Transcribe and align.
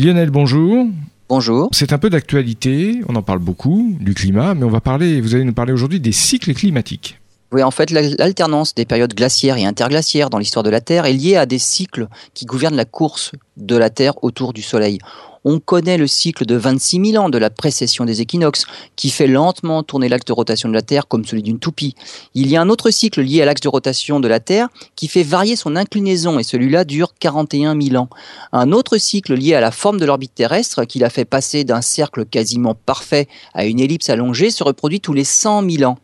Lionel, 0.00 0.30
bonjour. 0.30 0.86
Bonjour. 1.28 1.68
C'est 1.72 1.92
un 1.92 1.98
peu 1.98 2.08
d'actualité, 2.08 3.02
on 3.06 3.16
en 3.16 3.22
parle 3.22 3.40
beaucoup 3.40 3.94
du 4.00 4.14
climat, 4.14 4.54
mais 4.54 4.64
on 4.64 4.70
va 4.70 4.80
parler, 4.80 5.20
vous 5.20 5.34
allez 5.34 5.44
nous 5.44 5.52
parler 5.52 5.74
aujourd'hui 5.74 6.00
des 6.00 6.12
cycles 6.12 6.54
climatiques. 6.54 7.20
Oui, 7.52 7.62
en 7.62 7.70
fait, 7.70 7.90
l'alternance 7.90 8.74
des 8.74 8.86
périodes 8.86 9.12
glaciaires 9.12 9.58
et 9.58 9.66
interglaciaires 9.66 10.30
dans 10.30 10.38
l'histoire 10.38 10.62
de 10.62 10.70
la 10.70 10.80
Terre 10.80 11.04
est 11.04 11.12
liée 11.12 11.36
à 11.36 11.44
des 11.44 11.58
cycles 11.58 12.08
qui 12.32 12.46
gouvernent 12.46 12.76
la 12.76 12.86
course 12.86 13.32
de 13.60 13.76
la 13.76 13.90
Terre 13.90 14.22
autour 14.22 14.52
du 14.52 14.62
Soleil. 14.62 14.98
On 15.44 15.58
connaît 15.58 15.96
le 15.96 16.06
cycle 16.06 16.44
de 16.44 16.54
26 16.54 17.12
000 17.12 17.24
ans 17.24 17.30
de 17.30 17.38
la 17.38 17.48
précession 17.48 18.04
des 18.04 18.20
équinoxes, 18.20 18.66
qui 18.94 19.08
fait 19.08 19.26
lentement 19.26 19.82
tourner 19.82 20.10
l'axe 20.10 20.26
de 20.26 20.34
rotation 20.34 20.68
de 20.68 20.74
la 20.74 20.82
Terre 20.82 21.08
comme 21.08 21.24
celui 21.24 21.42
d'une 21.42 21.58
toupie. 21.58 21.94
Il 22.34 22.48
y 22.48 22.56
a 22.56 22.60
un 22.60 22.68
autre 22.68 22.90
cycle 22.90 23.22
lié 23.22 23.40
à 23.40 23.46
l'axe 23.46 23.62
de 23.62 23.68
rotation 23.68 24.20
de 24.20 24.28
la 24.28 24.38
Terre 24.38 24.68
qui 24.96 25.08
fait 25.08 25.22
varier 25.22 25.56
son 25.56 25.76
inclinaison, 25.76 26.38
et 26.38 26.42
celui-là 26.42 26.84
dure 26.84 27.14
41 27.18 27.80
000 27.80 27.96
ans. 27.96 28.10
Un 28.52 28.72
autre 28.72 28.98
cycle 28.98 29.34
lié 29.34 29.54
à 29.54 29.60
la 29.60 29.70
forme 29.70 29.98
de 29.98 30.04
l'orbite 30.04 30.34
terrestre, 30.34 30.84
qui 30.84 30.98
l'a 30.98 31.08
fait 31.08 31.24
passer 31.24 31.64
d'un 31.64 31.80
cercle 31.80 32.26
quasiment 32.26 32.74
parfait 32.74 33.26
à 33.54 33.64
une 33.64 33.80
ellipse 33.80 34.10
allongée, 34.10 34.50
se 34.50 34.62
reproduit 34.62 35.00
tous 35.00 35.14
les 35.14 35.24
100 35.24 35.68
000 35.70 35.90
ans. 35.90 35.96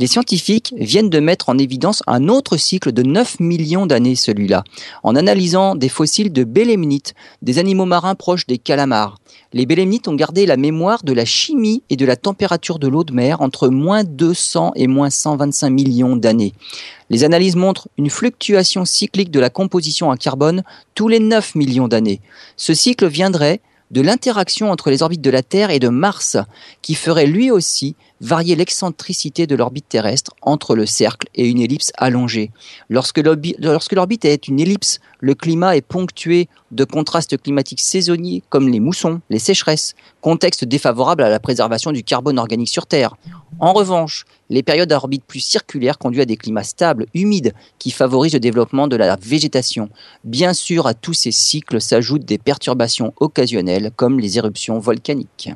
Les 0.00 0.08
scientifiques 0.08 0.74
viennent 0.76 1.10
de 1.10 1.20
mettre 1.20 1.48
en 1.48 1.58
évidence 1.58 2.02
un 2.08 2.28
autre 2.28 2.56
cycle 2.56 2.90
de 2.90 3.04
9 3.04 3.38
millions 3.38 3.86
d'années, 3.86 4.16
celui-là, 4.16 4.64
en 5.04 5.14
analysant 5.14 5.76
des 5.76 5.88
fossiles 5.88 6.32
de 6.32 6.42
des 7.42 7.58
animaux 7.58 7.86
marins 7.86 8.14
proches 8.14 8.46
des 8.46 8.58
calamars 8.58 9.16
les 9.52 9.66
bélémnites 9.66 10.06
ont 10.06 10.14
gardé 10.14 10.46
la 10.46 10.56
mémoire 10.56 11.02
de 11.02 11.12
la 11.12 11.24
chimie 11.24 11.82
et 11.90 11.96
de 11.96 12.06
la 12.06 12.16
température 12.16 12.78
de 12.78 12.86
l'eau 12.86 13.02
de 13.02 13.12
mer 13.12 13.40
entre 13.40 13.68
moins 13.68 14.04
200 14.04 14.72
et 14.76 14.86
moins 14.86 15.10
125 15.10 15.70
millions 15.70 16.16
d'années. 16.16 16.54
Les 17.08 17.24
analyses 17.24 17.56
montrent 17.56 17.88
une 17.98 18.10
fluctuation 18.10 18.84
cyclique 18.84 19.32
de 19.32 19.40
la 19.40 19.50
composition 19.50 20.08
en 20.10 20.16
carbone 20.16 20.62
tous 20.94 21.08
les 21.08 21.18
9 21.18 21.56
millions 21.56 21.88
d'années. 21.88 22.20
Ce 22.56 22.74
cycle 22.74 23.08
viendrait 23.08 23.60
de 23.90 24.00
l'interaction 24.00 24.70
entre 24.70 24.90
les 24.90 25.02
orbites 25.02 25.20
de 25.20 25.30
la 25.30 25.42
Terre 25.42 25.70
et 25.70 25.78
de 25.78 25.88
Mars, 25.88 26.36
qui 26.82 26.94
ferait 26.94 27.26
lui 27.26 27.50
aussi 27.50 27.96
varier 28.20 28.54
l'excentricité 28.54 29.46
de 29.46 29.56
l'orbite 29.56 29.88
terrestre 29.88 30.32
entre 30.42 30.76
le 30.76 30.86
cercle 30.86 31.28
et 31.34 31.48
une 31.48 31.60
ellipse 31.60 31.92
allongée. 31.96 32.50
Lorsque 32.88 33.18
l'orbite 33.18 34.24
est 34.24 34.48
une 34.48 34.60
ellipse, 34.60 35.00
le 35.20 35.34
climat 35.34 35.76
est 35.76 35.80
ponctué 35.80 36.48
de 36.70 36.84
contrastes 36.84 37.40
climatiques 37.40 37.80
saisonniers 37.80 38.42
comme 38.48 38.68
les 38.68 38.80
moussons, 38.80 39.20
les 39.30 39.38
sécheresses, 39.38 39.94
contexte 40.20 40.64
défavorable 40.64 41.22
à 41.22 41.30
la 41.30 41.40
préservation 41.40 41.92
du 41.92 42.04
carbone 42.04 42.38
organique 42.38 42.68
sur 42.68 42.86
Terre. 42.86 43.16
En 43.58 43.72
revanche, 43.72 44.24
les 44.48 44.62
périodes 44.62 44.88
d'orbite 44.88 45.24
plus 45.24 45.40
circulaires 45.40 45.98
conduisent 45.98 46.22
à 46.22 46.26
des 46.26 46.36
climats 46.36 46.62
stables, 46.62 47.06
humides, 47.14 47.52
qui 47.78 47.90
favorisent 47.90 48.34
le 48.34 48.40
développement 48.40 48.88
de 48.88 48.96
la 48.96 49.16
végétation. 49.16 49.90
Bien 50.24 50.54
sûr, 50.54 50.86
à 50.86 50.94
tous 50.94 51.14
ces 51.14 51.32
cycles 51.32 51.80
s'ajoutent 51.80 52.24
des 52.24 52.38
perturbations 52.38 53.12
occasionnelles 53.18 53.90
comme 53.96 54.20
les 54.20 54.38
éruptions 54.38 54.78
volcaniques. 54.78 55.50